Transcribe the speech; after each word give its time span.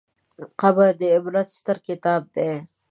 قبر 0.61 0.91
د 0.99 1.01
عبرت 1.15 1.47
ستر 1.57 1.77
کتاب 1.87 2.21
دی. 2.35 2.51